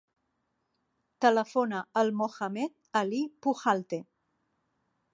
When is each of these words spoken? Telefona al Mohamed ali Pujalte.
Telefona 1.25 1.83
al 2.03 2.11
Mohamed 2.23 2.75
ali 3.05 3.23
Pujalte. 3.45 4.05